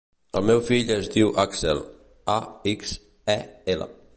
[0.39, 1.81] El meu fill es diu Axel:
[2.37, 2.39] a,
[2.73, 2.99] ics,
[3.35, 3.37] e,
[3.75, 3.93] ela.